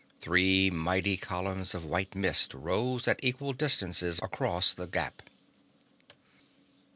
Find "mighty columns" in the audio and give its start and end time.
0.71-1.75